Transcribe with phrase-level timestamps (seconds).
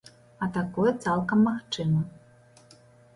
[0.43, 2.01] А такое цалкам магчыма.